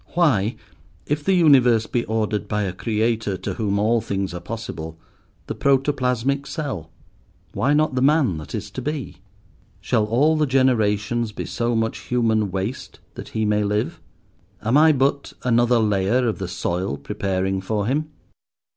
Why, 0.15 0.55
if 1.05 1.23
the 1.23 1.35
universe 1.35 1.85
be 1.85 2.05
ordered 2.05 2.47
by 2.47 2.63
a 2.63 2.73
Creator 2.73 3.37
to 3.37 3.53
whom 3.53 3.77
all 3.77 4.01
things 4.01 4.33
are 4.33 4.39
possible, 4.41 4.97
the 5.45 5.53
protoplasmic 5.53 6.47
cell? 6.47 6.89
Why 7.53 7.73
not 7.75 7.93
the 7.93 8.01
man 8.01 8.39
that 8.39 8.55
is 8.55 8.71
to 8.71 8.81
be? 8.81 9.17
Shall 9.79 10.05
all 10.05 10.35
the 10.37 10.47
generations 10.47 11.31
be 11.31 11.45
so 11.45 11.75
much 11.75 11.99
human 11.99 12.49
waste 12.49 12.99
that 13.13 13.29
he 13.37 13.45
may 13.45 13.63
live? 13.63 14.01
Am 14.63 14.75
I 14.75 14.91
but 14.91 15.33
another 15.43 15.77
layer 15.77 16.27
of 16.27 16.39
the 16.39 16.47
soil 16.47 16.97
preparing 16.97 17.61
for 17.61 17.85
him? 17.85 18.09